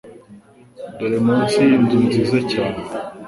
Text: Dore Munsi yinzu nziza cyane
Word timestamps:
Dore 0.97 1.19
Munsi 1.27 1.57
yinzu 1.69 1.97
nziza 2.05 2.37
cyane 2.51 2.79